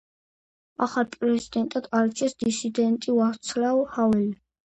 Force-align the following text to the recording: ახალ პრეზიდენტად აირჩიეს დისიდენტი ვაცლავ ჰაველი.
ახალ 0.85 1.03
პრეზიდენტად 1.15 1.89
აირჩიეს 1.99 2.35
დისიდენტი 2.45 3.15
ვაცლავ 3.19 3.85
ჰაველი. 3.93 4.35